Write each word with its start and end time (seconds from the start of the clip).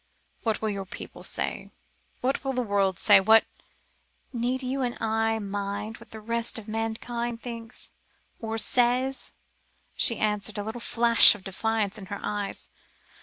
What 0.41 0.63
will 0.63 0.71
your 0.71 0.87
people 0.87 1.21
say? 1.21 1.69
What 2.21 2.43
will 2.43 2.53
the 2.53 2.63
world 2.63 2.97
say? 2.97 3.19
What" 3.19 3.45
"Need 4.43 4.63
you 4.63 4.81
and 4.81 4.97
I 4.99 5.37
mind 5.37 5.97
what 5.99 6.09
the 6.09 6.19
rest 6.19 6.57
of 6.57 6.67
mankind 6.67 7.43
thinks, 7.43 7.91
or 8.39 8.57
says?" 8.57 9.31
she 9.95 10.17
answered, 10.17 10.57
a 10.57 10.63
little 10.63 10.81
flash 10.81 11.35
of 11.35 11.43
defiance 11.43 11.99
in 11.99 12.07
her 12.07 12.19
eyes. 12.23 12.69